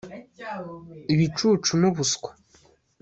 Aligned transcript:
ibicucu 1.13 1.71
nubuswa 1.81 2.29